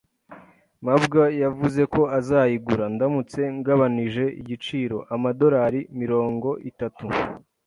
mabwa 0.85 1.23
yavuze 1.43 1.81
ko 1.93 2.01
azayigura, 2.19 2.85
ndamutse 2.95 3.39
ngabanije 3.57 4.25
igiciro 4.39 4.97
amadolari 5.15 5.79
mirongo 6.01 6.49
itatu. 6.69 7.05